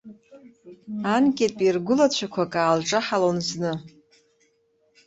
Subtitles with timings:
[1.13, 3.73] Анкьатәи ргәылацәақәак аалҿаҳалон зны.